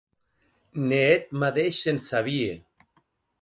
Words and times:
Ne 0.87 1.01
eth 1.13 1.31
madeish 1.39 1.79
se’n 1.81 1.99
sabie. 2.07 2.51